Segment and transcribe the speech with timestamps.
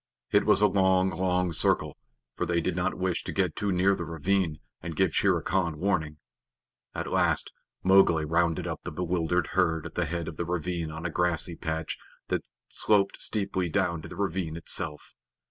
[0.31, 1.95] It was a long, long circle,
[2.35, 5.77] for they did not wish to get too near the ravine and give Shere Khan
[5.77, 6.17] warning.
[6.95, 7.51] At last
[7.83, 11.55] Mowgli rounded up the bewildered herd at the head of the ravine on a grassy
[11.55, 15.13] patch that sloped steeply down to the ravine itself.